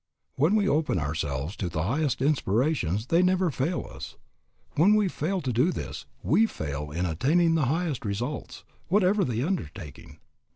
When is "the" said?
1.69-1.83, 7.53-7.65, 9.23-9.43